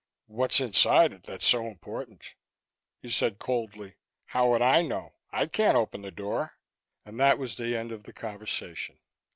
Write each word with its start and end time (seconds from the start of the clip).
"What's 0.25 0.59
inside 0.59 1.13
it 1.13 1.25
that's 1.25 1.45
so 1.45 1.67
important?" 1.67 2.33
He 3.03 3.11
said 3.11 3.37
coldly, 3.37 3.97
"How 4.25 4.49
would 4.49 4.63
I 4.63 4.81
know? 4.81 5.13
I 5.31 5.45
can't 5.45 5.77
open 5.77 6.01
the 6.01 6.09
door." 6.09 6.57
And 7.05 7.19
that 7.19 7.37
was 7.37 7.55
the 7.55 7.77
end 7.77 7.91
of 7.91 8.01
the 8.01 8.11
conversation. 8.13 8.97